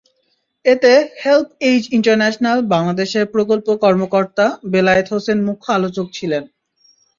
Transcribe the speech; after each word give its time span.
এতে 0.65 0.91
help 1.21 1.47
age 1.69 1.83
International 1.97 2.57
বাংলাদেশের 2.73 3.25
প্রকল্প 3.33 3.67
কর্মকর্তা 3.83 4.45
বেলায়েত 4.71 5.07
হোসেন 5.13 5.37
মুখ্য 5.47 5.67
আলোচক 5.77 6.07
ছিলেন। 6.17 6.43